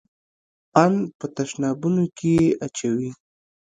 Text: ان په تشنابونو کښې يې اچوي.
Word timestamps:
ان 0.83 0.93
په 1.17 1.25
تشنابونو 1.37 2.03
کښې 2.17 2.31
يې 2.41 2.49
اچوي. 2.65 3.11